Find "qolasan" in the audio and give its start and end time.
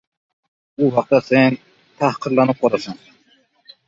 2.63-2.99